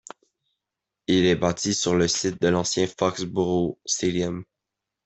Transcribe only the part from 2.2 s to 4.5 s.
de l'ancien Foxboro Stadium.